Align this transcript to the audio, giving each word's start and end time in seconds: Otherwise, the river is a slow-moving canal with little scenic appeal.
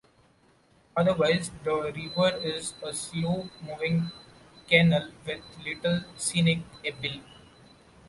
Otherwise, 0.97 1.51
the 1.63 1.91
river 1.95 2.35
is 2.37 2.73
a 2.81 2.91
slow-moving 2.91 4.11
canal 4.67 5.11
with 5.27 5.43
little 5.63 6.01
scenic 6.17 6.61
appeal. 6.83 7.21